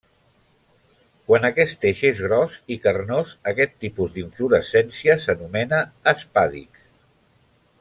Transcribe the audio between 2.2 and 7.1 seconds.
gros i carnós aquest tipus d'inflorescència s'anomena espàdix.